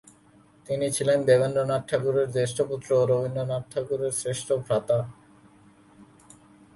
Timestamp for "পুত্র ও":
2.69-3.03